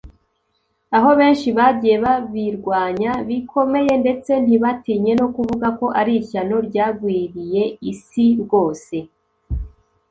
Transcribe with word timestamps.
aho 0.97 1.09
benshi 1.19 1.49
bagiye 1.57 1.95
babirwanya 2.05 3.11
bikomeye 3.27 3.93
ndetse 4.03 4.31
ntibatinye 4.45 5.11
no 5.19 5.27
kuvuga 5.35 5.67
ko 5.79 5.85
ari 5.99 6.13
ishyano 6.21 6.55
ryagwiriye 6.67 7.63
isi 7.91 8.25
rwose 8.41 8.95